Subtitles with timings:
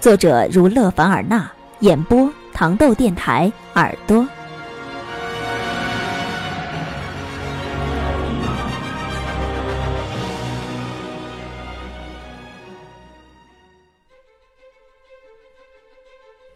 [0.00, 4.24] 作者如勒凡尔纳，演播糖豆电台耳朵。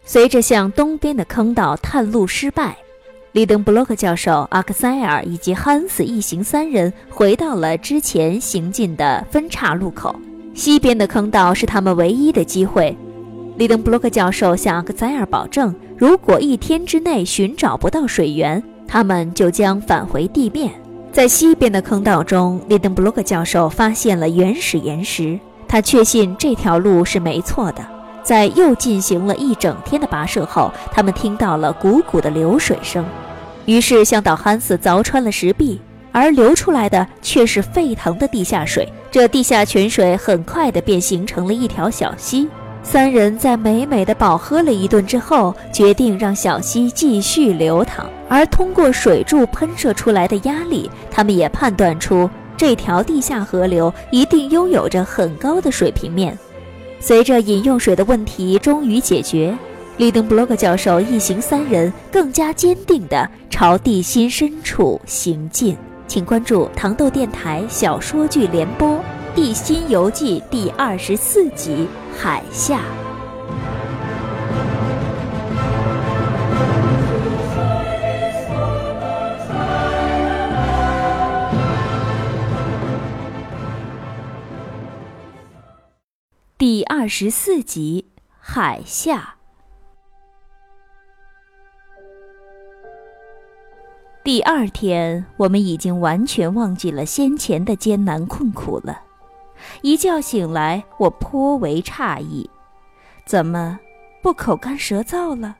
[0.05, 2.77] 随着向东边的坑道探路失败，
[3.33, 10.15] 利登布洛克教授、阿克塞尔以及汉斯一行三人回到了之前行进的分岔路口。
[10.53, 12.95] 西边的坑道是他们唯一的机会。
[13.55, 20.71] 利登布洛克教授向阿克塞尔保证，如果一天之内寻找不到水源，他们就将返回地面。
[21.11, 27.85] 在西边的坑道中，利登布洛克教授发现了原始岩石，他确信这条路是没错的。
[28.23, 33.05] 在又进行了一整天的跋涉后，他们听到了汩汩的流水声，
[33.65, 35.79] 于是向导汉斯凿穿了石壁，
[36.11, 38.87] 而流出来的却是沸腾的地下水。
[39.11, 42.47] 这地下泉水很快的便形成了一条小溪。
[42.83, 48.05] 三人在美美的饱喝了一顿之后，决定让小溪继续流淌。
[48.27, 56.37] 而通过水柱喷射出来的压力，他们也判断出这条地下河流一定拥有着很高的水平面。
[56.99, 59.57] 随着饮用水的问题终于解决，
[59.97, 65.77] 利登布洛克教授一行三人更加坚定地朝地心深处行进。
[66.07, 68.87] 请关注糖豆电台小说剧联播
[69.35, 71.87] 《地心游记》第二十四集。
[72.15, 72.81] 海下
[86.59, 88.05] 第二十四集：
[88.39, 89.33] 海下。
[94.23, 99.01] 第二天，我们已经完全忘记了先前的艰难困苦了。
[99.81, 102.49] 一觉醒来，我颇为诧异，
[103.25, 103.79] 怎么
[104.21, 105.57] 不口干舌燥了？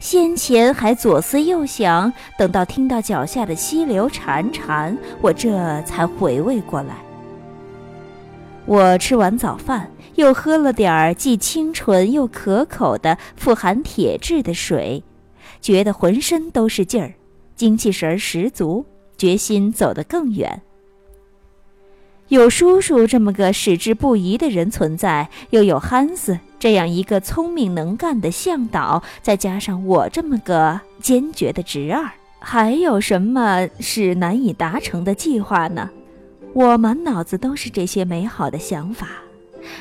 [0.00, 6.96] 先前还左思右想，等到听到脚下的溪流潺潺，我这才回味过来。
[8.66, 15.02] 我吃完早饭，又喝了点儿既清纯又可口的富含铁质的水，
[15.60, 17.14] 觉得浑身都是劲儿，
[17.54, 18.84] 精气神儿十足，
[19.16, 20.62] 决心走得更远。
[22.28, 35.90] 有叔叔这么个矢志不移的人存在，又有汉斯这样一个聪明能干的向导，再加上我这么个坚决的侄儿，还有什么是难以达成的计划呢？
[36.54, 39.08] 我满脑子都是这些美好的想法，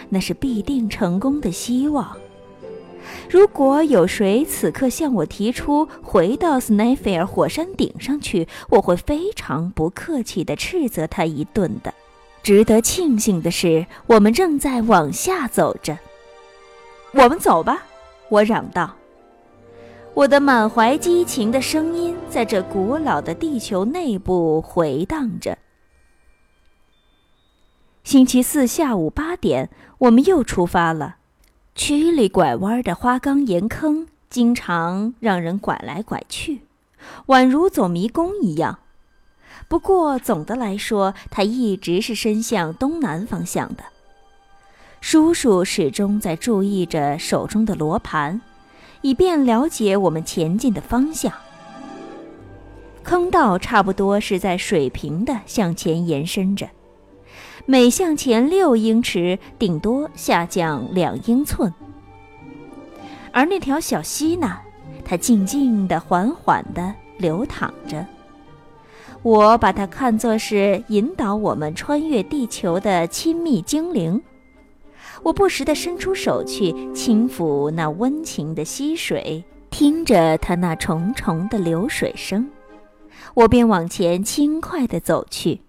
[0.09, 2.17] 那是必定成功的希望。
[3.29, 11.93] 如果有谁此刻向我提出回到斯奈菲尔火山顶上去，我会非常不客气地斥责他一顿的。
[12.43, 15.97] 值得庆幸的是，我们正在往下走着。
[17.13, 17.83] 我们走吧，
[18.27, 18.95] 我嚷道。
[20.13, 25.57] 我的满怀激情的声音在这古老的地球内部回荡着。
[28.03, 31.15] 星期四下午八点，我们又出发了。
[31.73, 36.63] 曲里拐弯的花岗岩坑经常让人拐来拐去，
[37.27, 38.79] 宛如走迷宫一样。
[39.67, 43.83] 不过总的来说，它一直是伸向东南方向的。
[45.01, 48.39] 叔叔始终在注意着手中的罗盘，
[49.01, 51.33] 以便了解我们前进的方向。
[53.03, 56.69] 坑道差不多是在水平的向前延伸着，
[57.65, 61.73] 每向前六英尺，顶多下降两英寸。
[63.33, 64.57] 而那条小溪呢，
[65.03, 68.05] 它静静地、缓缓地流淌着。
[69.23, 74.21] 我把它看作是引导我们穿越地球的亲密精灵。
[75.23, 82.49] 我不时地伸出手去轻抚那温情的溪水，听着它那重重的流水声，
[83.33, 85.61] 我便往前轻快地走去。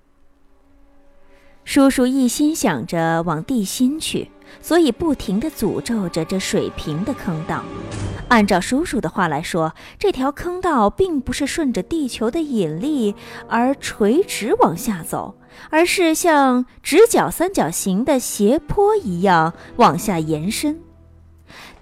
[1.65, 4.29] 叔叔一心想着往地心去，
[4.61, 7.63] 所以不停地诅咒着这水平的坑道。
[8.29, 13.15] 按照叔叔的话来说，这条坑道并不是顺着地球的引力
[13.49, 15.37] 而垂直往下走，
[15.71, 20.81] 而是像直角三角形的斜坡一样往下延伸。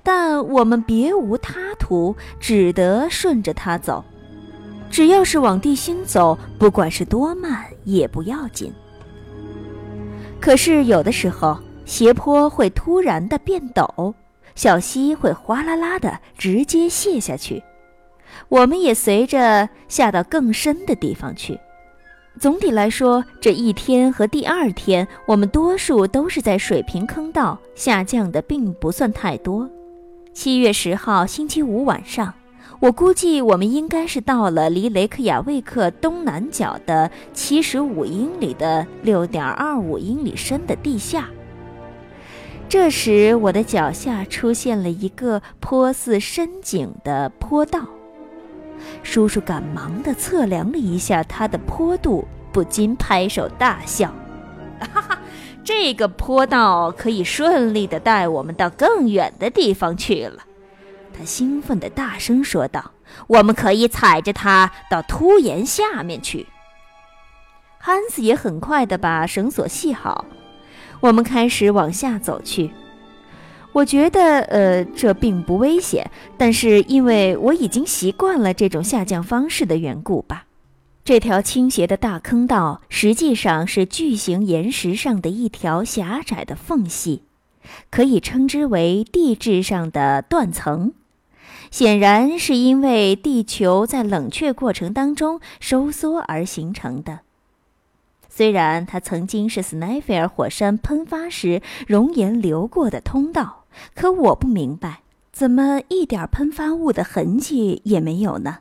[0.03, 4.05] 但我们别无他途，只得顺着它走。
[4.91, 8.71] 只要是往地心走，不管是多慢也不要紧。
[10.41, 14.15] 可是有的时候，斜坡会突然的变陡，
[14.55, 17.63] 小溪会哗啦啦的直接泻下去，
[18.49, 21.59] 我们也随着下到更深的地方去。
[22.41, 29.69] 总体来说，这一天和第二天，我们多数都是在水平坑道下降的，并不算太多。
[30.33, 32.33] 七月十号星期五晚上，
[32.81, 41.29] 我估计我们应该是到了离雷克雅未克东南角的七十五英里的六点二五英里深的地下。
[42.73, 47.81] 这时，我的脚下出现了一个颇似深井的坡道。
[49.03, 54.11] 叔叔赶忙地测量了一下它的坡度，不禁拍手大笑
[54.81, 55.19] ：“哈哈，
[55.63, 60.43] 这个坡道可以顺利地带我们到更远的地方去了。”
[61.13, 62.93] 他兴奋地大声说道
[63.29, 66.47] ：“我们可以踩着它到凸岩下面去。”
[67.77, 70.25] 汉斯也很快地把绳索系好，
[71.03, 72.71] 我们开始往下走去。
[73.73, 76.09] 我觉得，呃，这并不危险，
[76.39, 80.47] 但是因为我已经习惯了这种下降方式的缘故吧。
[81.05, 87.23] 这条倾斜的大坑道实际上是巨型岩石上的一条狭窄的缝隙，
[87.91, 90.93] 可以称之为地质上的断层。
[91.73, 97.21] 显然是因为地球在冷却过程当中收缩而形成的。
[98.35, 103.65] 虽然它曾经是斯奈菲尔火山喷发时熔岩流过的通道。
[103.95, 105.03] 可我不明白，
[105.33, 108.61] 怎么一点喷发物的痕迹也没有呢？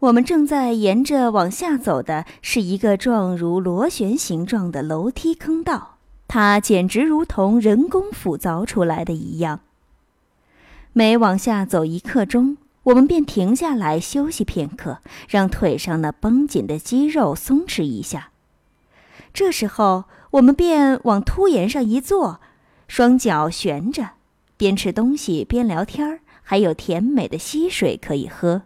[0.00, 9.60] 我们正在沿着往下走的是一个状如螺旋形状的楼梯坑道，它简直如同人工斧凿出来的一样。
[10.92, 14.98] 每往下走一刻钟，我们便停下来休息片刻，
[15.28, 18.29] 让腿上那绷紧的肌肉松弛一下。
[19.32, 22.40] 这时候，我们便往凸岩上一坐。
[22.88, 24.10] 双脚悬着，
[24.56, 28.62] 边吃东西边聊天儿，还有甜美的溪水可以喝。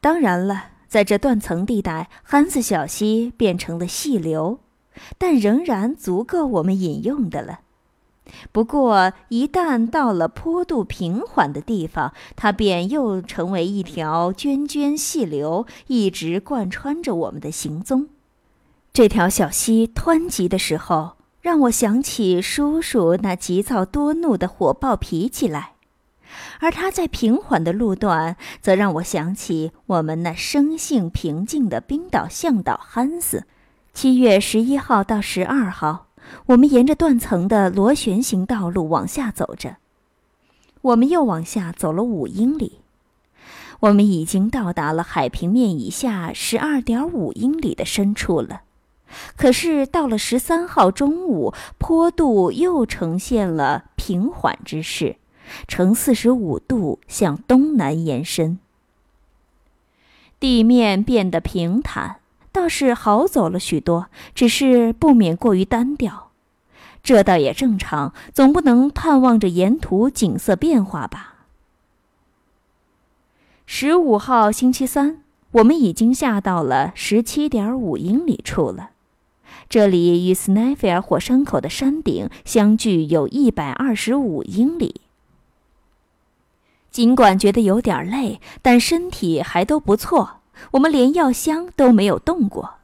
[0.00, 4.60] 当然了，在这断层地带，憨子小溪变成了细流，
[5.18, 7.60] 但仍然足够我们饮用的了。
[8.52, 18.08] 不过，一旦到了坡度平缓的地方，它便又成为一条涓涓细流，一直贯穿着我们的行踪。
[19.00, 21.12] 这条小溪湍急的时候。
[21.40, 25.72] 让我想起叔叔那急躁多怒的火爆脾气来，
[26.60, 33.46] 而他在平缓的路段，则让我想起我们那生性平静的冰岛向导汉斯。
[33.94, 36.08] 七月十一号到十二号，
[36.48, 39.76] 我们沿着断层的螺旋形道路往下走着，
[40.82, 42.80] 我们又往下走了五英里，
[43.80, 48.60] 我们已经到达了海平面以下十二点五英里的深处了。
[49.36, 55.16] 可是到了十三号中午，坡度又呈现了平缓之势，
[55.66, 58.58] 呈四十五度向东南延伸。
[60.38, 62.16] 地面变得平坦，
[62.50, 66.30] 倒是好走了许多，只是不免过于单调。
[67.02, 71.34] 这倒也正常，总不能盼望着沿途景色变化吧。
[73.64, 78.89] 十五号星期三，我们已经下到了十七点五英里处了。
[79.70, 85.02] 这里与斯奈菲尔火山口的山顶相距有一百二十五英里。
[86.90, 90.40] 尽管觉得有点累，但身体还都不错。
[90.72, 92.78] 我们连药箱都没有动过。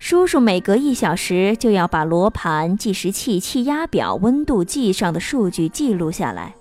[0.00, 6.56] 叔叔每隔一小时就要把罗盘、计时器、气压表、温度计上的数据记录下来。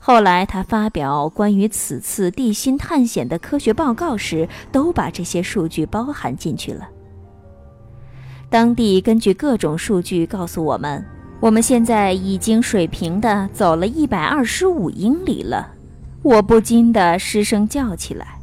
[0.00, 6.88] 后来他发表关于此次地心探险的科学报告时，都把这些数据包含进去了。
[8.52, 11.02] 当地根据各种数据告诉我们，
[11.40, 15.72] 我们现在已经水平的走了一百二十五英里了。
[16.20, 18.38] 我不禁的失声叫起来：“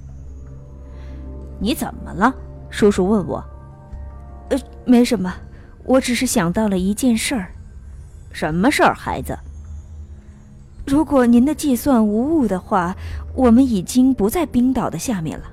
[1.61, 2.33] 你怎么了？”
[2.71, 3.43] 叔叔问我。
[4.49, 5.31] “呃，没什么，
[5.85, 7.51] 我只是想到了一件事儿。
[8.33, 9.37] ”“什么事儿，孩子
[10.87, 12.95] ？”“如果您的计算无误的话，
[13.35, 15.45] 我们已经不在冰岛的下面了。”“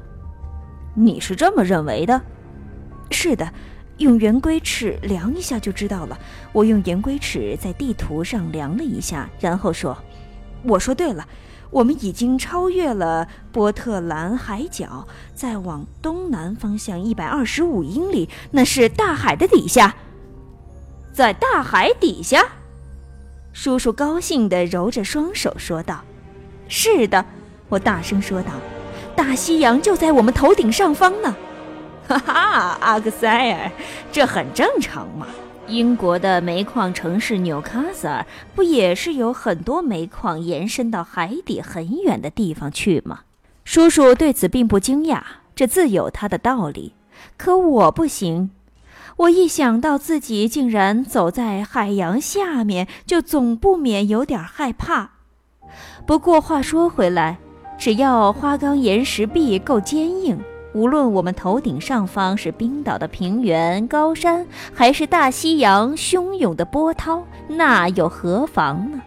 [0.97, 2.19] 你是这么认为的
[3.13, 3.47] ？”“是的。”
[3.99, 6.19] 用圆规尺量一下就知道了。
[6.53, 9.97] 我用圆规尺在地图上量了一下，然后说
[10.65, 11.26] ：“我说对了，
[11.71, 19.95] 我们已经超越了波特兰海角，再往东南方向一百二十五英里，那是大海的底下。
[21.12, 22.45] 在大海底下。”
[23.55, 26.05] 叔叔高兴地揉着双手说道
[26.69, 27.25] ：“是的。”
[27.71, 28.50] 我大声说道
[29.17, 31.35] ：“大西洋就在我们头顶上方呢！”
[32.09, 33.71] 哈哈，阿克塞尔，
[34.13, 35.27] 这很正常嘛。
[35.67, 43.23] 英国的煤矿城市纽卡斯尔不也是有很多煤矿延伸到海底很远的地方去吗？
[43.65, 45.21] 叔叔对此并不惊讶，
[45.57, 46.95] 这自有他的道理。
[47.37, 48.51] 可我不行，
[49.17, 55.11] 我一想到自己竟然走在海洋下面，就总不免有点害怕。
[56.07, 57.39] 不过话说回来，
[57.77, 60.39] 只要花岗岩石壁够坚硬。
[60.76, 69.00] 无论我们头顶上方是冰岛的平原高山，还是大西洋汹涌的波涛，那又何妨呢？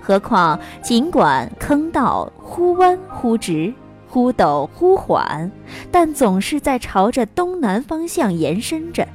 [0.00, 3.70] 何况，尽管坑道忽弯忽直、
[4.08, 5.52] 忽陡忽缓，
[5.92, 9.06] 但总是在朝着东南方向延伸着，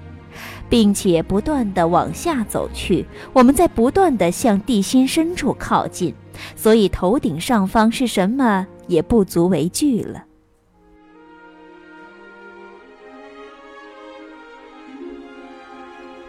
[0.70, 3.04] 并且不断地往下走去。
[3.34, 6.14] 我们在不断地向地心深处靠近，
[6.56, 10.26] 所以头顶上方是什么也不足为惧了。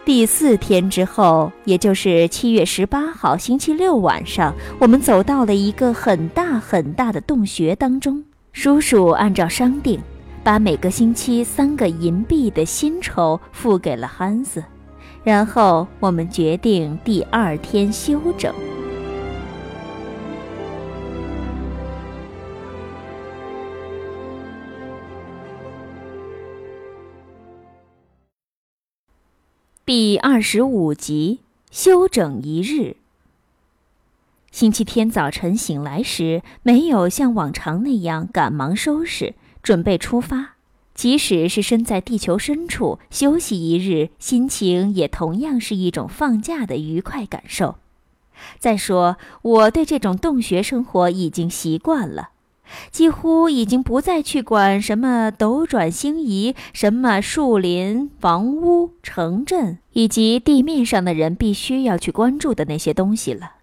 [0.05, 8.23] 第四天之后，也就是七月十八号星期六晚上，我们走到了一个很大很大的洞穴当中。
[8.53, 9.99] 叔叔按照商定，
[10.43, 14.63] 把每个星期三个银币的薪酬付给了汉斯，
[15.23, 18.53] 然后我们决定第二天休整。
[29.87, 32.95] 第二十五集，休整一日。
[34.49, 40.55] 星期天早晨醒来时，没有像往常那样赶忙收拾准备出发。
[40.95, 47.75] 即使是身在地球深处休息一日，心情也同样是一种放假的愉快感受。
[48.57, 52.29] 再说，我对这种洞穴生活已经习惯了。
[52.91, 63.53] 几乎已经不再去管什么斗转星移，什么树林、房屋、城镇，以及地面上的人必须要去关注的那些东西了。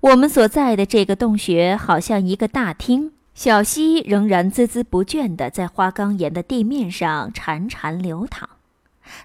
[0.00, 8.48] 我们所在的这个洞穴好像一个大厅，小溪仍然孜孜不倦地在花岗岩的地面上潺潺流淌。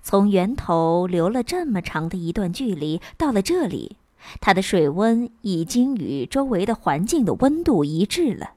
[0.01, 3.97] 从源头流了这么长的一段距离，到了这里，
[4.41, 8.51] 它的水温已经与周围的环境的温度一致了。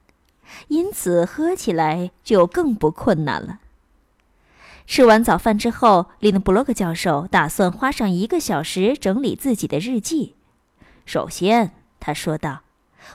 [0.67, 3.59] 因此，喝起来就更不困难了。
[4.85, 10.33] 吃完早饭之后，林布洛克教授打算花上一个小时整理自己的日记。
[11.05, 12.61] 首先，他说道：“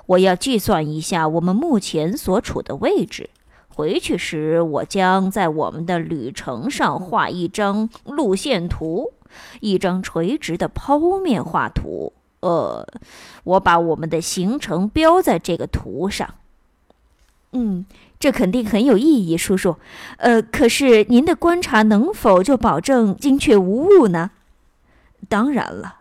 [0.07, 3.31] 我要计算一下我们目前所处的位置。
[3.69, 9.13] 回去时，我将在我们的旅程上画一张路线图，
[9.61, 12.13] 一张垂直的剖面画图。
[12.39, 12.87] 呃，
[13.43, 16.35] 我把我们的行程标在这个图上。”
[17.55, 17.87] 嗯，
[18.21, 19.77] 这肯定很有意义，叔叔。
[20.19, 24.33] 呃，可是您的观察能否就保证精确无误呢？
[25.29, 26.01] 当然了，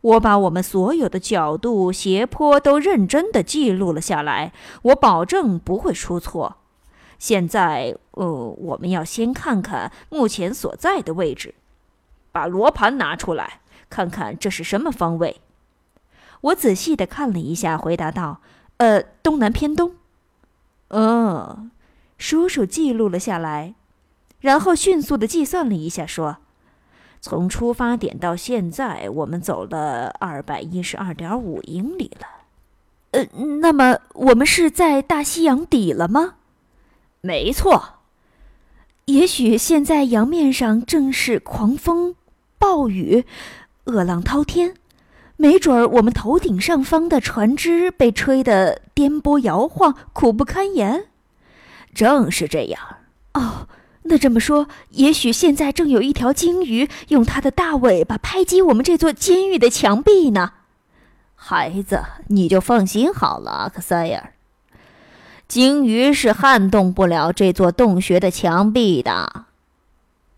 [0.00, 6.56] 我把我们所有的角度、斜坡都认真的记录了下来，我保证不会出错。
[7.18, 11.54] 现在，呃，我们要先看看目前所在的位置。
[12.32, 15.40] 把罗盘拿出来，看看这是什么方位。
[16.40, 18.40] 我仔细的看了一下，回答道
[18.78, 19.92] ：“呃，东南偏东。”
[20.96, 21.72] 嗯，
[22.18, 23.74] 叔叔记录了下来，
[24.38, 26.36] 然后迅速的计算了一下，说
[27.20, 32.28] ：“从出发点到现在，我们走了二百一十二点五英里了。
[33.10, 33.26] 呃，
[33.60, 36.34] 那么我们是在大西洋底了吗？
[37.20, 37.96] 没错。
[39.06, 42.14] 也许现在洋面上正是狂风
[42.56, 43.24] 暴雨，
[43.86, 44.74] 恶浪滔天。”
[45.36, 51.06] 没准儿我们头顶上方的船只被吹得颠簸摇晃，苦不堪言。
[51.94, 52.80] 正是这样。
[53.34, 53.68] 哦，
[54.04, 60.52] 那这么说，也许现在正有一条鲸鱼用它的大尾巴拍击我们这座监狱的墙壁呢。
[61.34, 64.34] 孩子，你就放心好了，阿克塞尔。
[65.46, 69.44] 鲸鱼是撼动不了这座洞穴的墙壁的。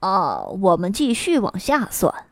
[0.01, 2.26] 哦，我们继续往下算。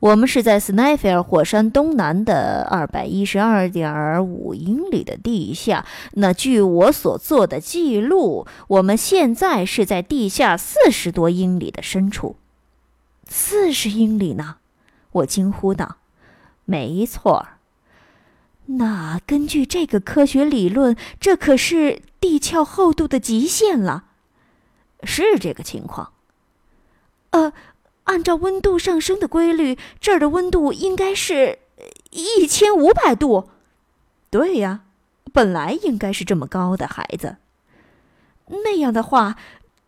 [0.00, 5.84] 我们是在斯奈菲尔火山东南的二百一十二点五英里的地下。
[6.12, 12.36] 那据我所做的记录，我们现在是在地下四十多英里的深处。
[13.28, 14.56] 四十英里呢？
[15.12, 15.98] 我惊呼道。
[16.64, 17.48] 没错。
[18.64, 24.04] 那根据这个科学理论，这可是地壳厚度的极限了。
[25.02, 26.12] 是这个情况。
[27.32, 27.52] 呃。
[28.04, 31.58] 按照温度上升的规律，这儿的温度应该是，
[32.10, 33.50] 一千五百度。
[34.30, 34.80] 对呀，
[35.32, 37.36] 本来应该是这么高的，孩子。
[38.46, 39.36] 那样的话，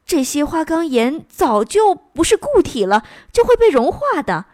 [0.07, 4.45] 这些花岗岩早就不是固体了，就会被融化的。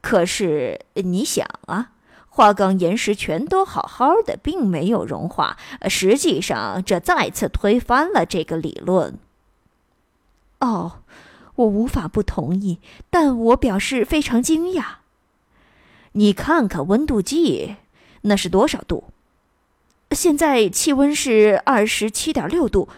[0.00, 1.92] 可是你想啊，
[2.28, 5.56] 花岗岩石全都好好的，并没有融化。
[5.88, 9.18] 实际上，这再次推翻了这个理论。
[10.60, 11.00] 哦，
[11.58, 12.78] 我无法不同意，
[13.10, 14.84] 但我表示非常惊讶。
[16.12, 17.76] 你看看温度计，
[18.22, 19.04] 那是多少度？
[20.12, 22.88] 现在气温是二十七点六度。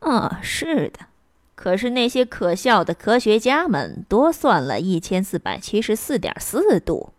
[0.00, 1.06] 啊，是的。
[1.54, 7.10] 可是那些可笑的科学家们多算了一千四百七十四点四度，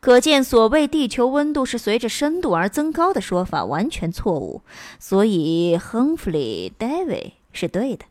[0.00, 4.62] 可见所谓地球温度是随着深度而增高的说法完全错误。
[5.00, 8.04] 所以亨弗里·戴维是对的。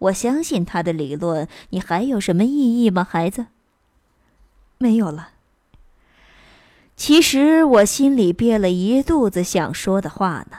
[0.00, 1.48] 我相信他的理论。
[1.70, 3.46] 你还有什么异议吗，孩子？
[4.78, 5.30] 没有了。
[6.96, 10.58] 其实我心里憋了一肚子想说的话呢。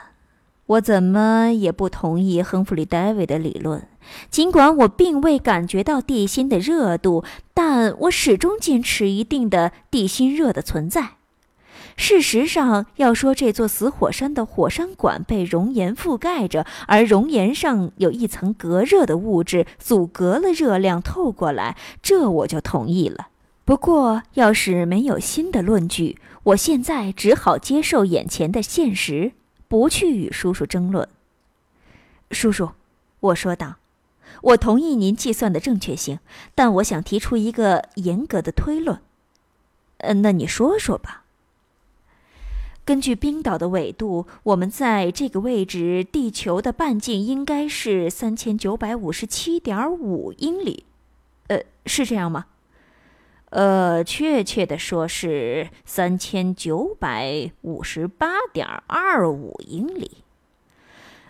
[0.66, 3.86] 我怎么也不同意亨弗里·戴维的理论。
[4.30, 11.16] 尽管我并未感觉到地心的热度，但我始终坚持一定的地心热的存在。
[11.96, 23.28] 事实上，要说这座死火山的火山管被熔岩覆盖着，而熔岩上有一层隔热的物质，阻隔了热量透过来，这我就同意了。
[23.64, 29.32] 不过，要是没有新的论据，我现在只好接受眼前的现实，
[29.68, 31.08] 不去与叔叔争论。
[32.30, 32.70] 叔叔，
[33.20, 33.76] 我说道，
[34.42, 36.18] 我同意您计算的正确性，
[36.54, 38.98] 但我想提出一个严格的推论。
[39.98, 41.21] 呃，那你说说吧。
[42.84, 50.84] 根据冰岛的纬度，我们在这个位置，地球的半径应该是三千九百五十七点五英里，
[51.46, 52.46] 呃，是这样吗？
[53.50, 60.24] 呃，确切的说是三千九百五十八点二五英里。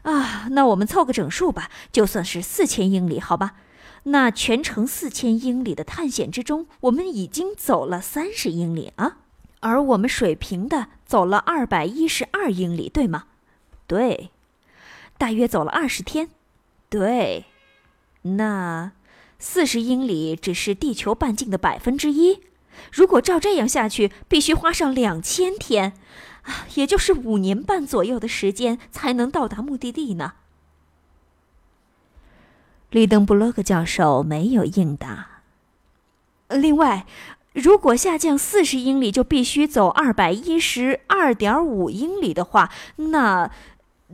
[0.02, 3.56] 啊，那我们凑个整数吧，就算是四千英里，好吧？
[4.04, 9.18] 那全程四千英里的探险之中，我们已经走了三十英里啊。
[9.62, 13.26] 而我们水平的走了二百一十二英里，对吗？
[13.86, 14.30] 对，
[15.16, 16.30] 大约走了二十天。
[16.88, 17.46] 对，
[18.22, 18.90] 那
[19.38, 22.40] 四十英里只是地球半径的百分之一。
[22.90, 25.92] 如果照这样下去，必须花上两千天，
[26.42, 30.32] 啊，也就是五年半左右的时间才能到达目的地呢。
[32.90, 35.42] 利登布洛克教授没有应答。
[36.48, 37.06] 另外。
[37.52, 43.50] 如果下降四十英里就必须走二百一十二点五英里的话，那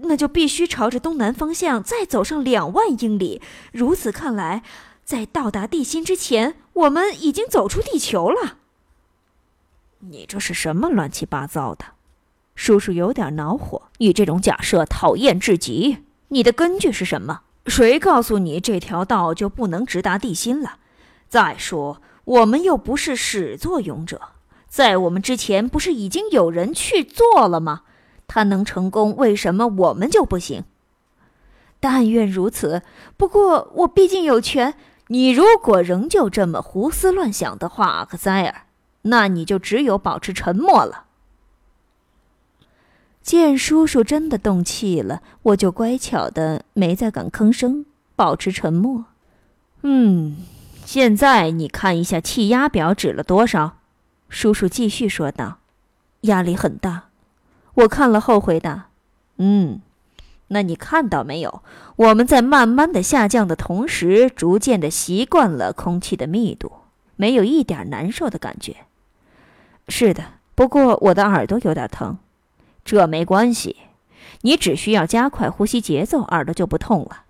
[0.00, 3.40] 那就必须朝着东南方向再走上两万英里。
[3.72, 4.62] 如此看来，
[5.04, 8.58] 在到达地心之前，我们已经走出地球了。
[10.00, 11.84] 你这是什么乱七八糟的？
[12.54, 13.82] 叔叔有点恼火。
[13.98, 15.98] 你这种假设讨厌至极。
[16.28, 17.42] 你的根据是什么？
[17.66, 20.78] 谁告诉你这条道就不能直达地心了？
[21.28, 22.02] 再说。
[22.28, 24.20] 我们又不是始作俑者，
[24.68, 27.84] 在我们之前不是已经有人去做了吗？
[28.26, 30.64] 他能成功，为什么我们就不行？
[31.80, 32.82] 但愿如此。
[33.16, 34.74] 不过我毕竟有权。
[35.10, 38.66] 你如果仍旧这么胡思乱想的话，阿克塞尔，
[39.02, 41.06] 那你就只有保持沉默了。
[43.22, 49.06] 见叔叔真的动气了，我就乖巧的没再敢吭声，保持沉默。
[49.80, 50.36] 嗯。
[50.88, 53.76] 现在你看一下气压表指了多少？
[54.30, 55.58] 叔叔继续说道
[56.22, 57.10] ：“压力很大。”
[57.84, 58.88] 我看了后回答
[59.36, 59.82] ：“嗯，
[60.46, 61.62] 那你看到没有？
[61.96, 66.72] 我们在慢慢的下降的同时，逐渐的习惯了空气的密度，
[67.16, 68.86] 没有一点难受的感觉。
[69.88, 70.24] 是的，
[70.54, 72.16] 不过我的耳朵有点疼。
[72.82, 73.76] 这没关系，
[74.40, 77.24] 你只需要加快呼吸节奏，耳朵就不痛了。”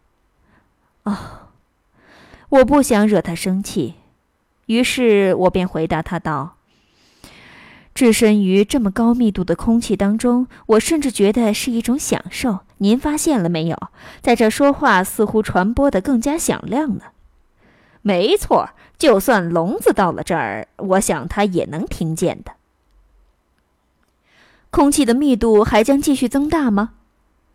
[1.02, 1.47] 哦。
[2.50, 3.94] 我不想惹他生气，
[4.66, 6.56] 于是我便回答他道
[7.94, 12.60] ：“置身于这么高密度的空气当中，我甚至觉得是一种享受。
[12.78, 13.76] 您发现了没有？
[14.22, 17.12] 在这说话似乎传播的更加响亮了。
[18.00, 22.52] 没错，就算聋子到了这儿，我想他也能听见的。
[24.70, 26.92] 空气的密度还将继续增大吗？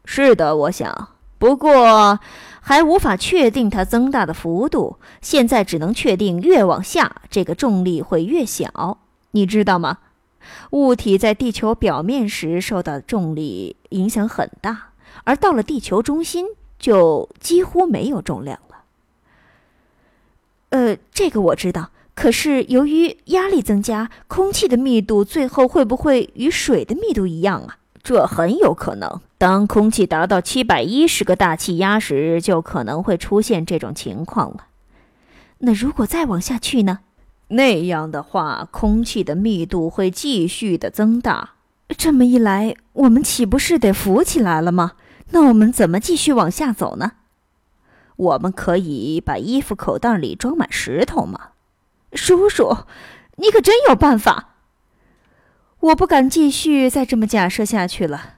[0.05, 1.12] 是的，我想。
[1.43, 2.19] 不过。”
[2.65, 8.99] 还无法确定它增大的幅度，现在只能确定越往下，这个重力会越小。
[9.31, 9.97] 你知道吗？
[10.71, 14.91] 物体在地球表面时受到的重力影响很大，
[15.25, 16.45] 而到了地球中心
[16.79, 18.77] 就几乎没有重量了。
[20.69, 21.89] 呃，这个我知道。
[22.15, 27.77] 可是由于压力增加，空气的密度最后会不会与水的密度一样啊？
[28.03, 29.21] 这很有可能。
[29.37, 34.65] 当空气达到七百一十个大气压时，就可能会出现这种情况了。
[35.59, 36.99] 那如果再往下去呢？
[37.47, 41.51] 那样的话，空气的密度会继续的增大。
[41.97, 44.93] 这么一来，我们岂不是得浮起来了吗？
[45.31, 47.13] 那我们怎么继续往下走呢？
[48.15, 51.49] 我们可以把衣服口袋里装满石头吗？
[52.13, 52.77] 叔叔，
[53.37, 54.52] 你可真有办法。
[55.83, 58.35] 我不敢继续再这么假设下去了，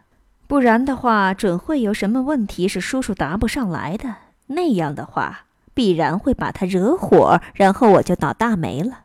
[0.48, 4.16] 不然的话，准会有什么问题是叔叔答不上来的。
[4.48, 9.02] 那样的话，必然会把他惹火，然后我就倒大霉了。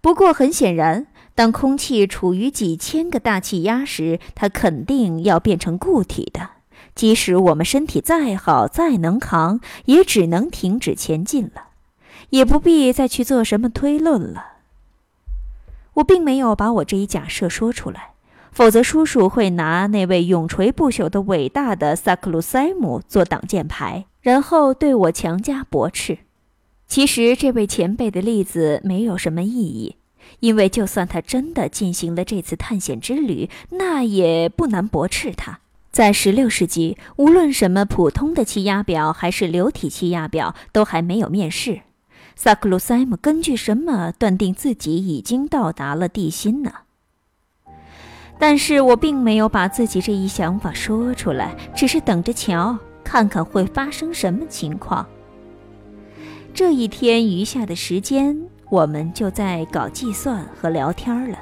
[0.00, 6.48] 不过很显然，当空气处于几千个大气压时，它肯定要变成固体的。
[6.94, 11.68] 即使我们身体再好、再能扛，也只能停止前进了，
[12.30, 14.55] 也不必再去做什么推论了。
[15.96, 18.12] 我并没有把我这一假设说出来，
[18.52, 26.18] 否则叔叔会拿那位永垂不朽的伟大的萨克鲁塞姆做挡箭牌，然后对我强加驳斥。
[26.86, 29.96] 其实这位前辈的例子没有什么意义，
[30.40, 35.60] 因为就算他真的进行了这次探险之旅，那也不难驳斥他。
[35.90, 41.80] 在16世纪，无论什么普通的气压表还是流体气压表，都还没有面世。
[42.38, 46.70] 萨克鲁塞姆根据什么断定自己已经到达了地心呢？
[48.38, 55.04] 但是我并没有把自己这一想法说出来，只是等着瞧，看看会发生什么情况。
[56.52, 58.38] 这一天余下的时间，
[58.70, 61.38] 我们就在搞计算和聊天了。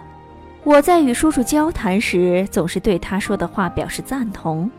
[0.62, 4.70] 我在与叔叔交谈时，总是对他说的话表示赞同。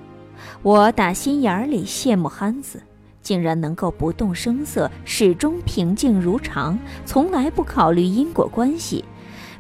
[0.62, 2.82] 我打心眼里羡慕憨子。
[3.26, 9.04] 竟然能够不动声色，始终平静如常，从来不考虑因果关系。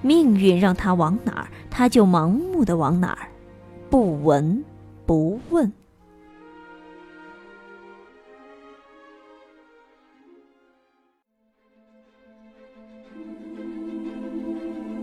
[0.03, 3.27] 命运让他往哪儿，他就盲目的往哪儿，
[3.89, 4.63] 不闻
[5.03, 5.73] 不问。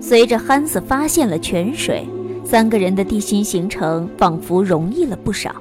[0.01, 2.07] 随着憨子发现了泉水，
[2.45, 5.61] 三个人的地心形成仿佛容易了不少。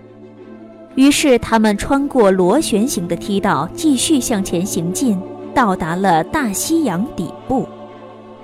[0.95, 5.19] 于是，他们穿过螺旋形的梯道，继续向前行进，
[5.53, 7.67] 到达了大西洋底部。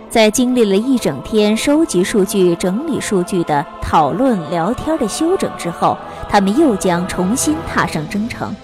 [0.09, 5.97] 在经历了一整天收集数据、整理数据的讨论、聊天的休整之后，
[6.29, 8.55] 他们又将重新踏上征程。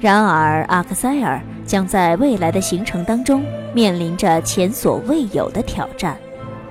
[0.00, 6.16] 然而，阿克塞尔将在未来的行程当中面临着前所未有的挑战。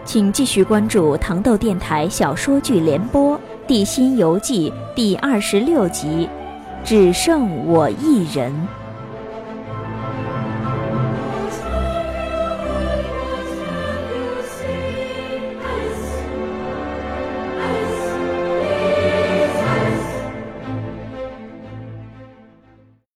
[0.03, 3.37] 请继续关注糖豆电台小说剧联播。
[3.67, 6.29] 《地心游记》第二十六集，
[6.85, 8.55] 只剩我一人。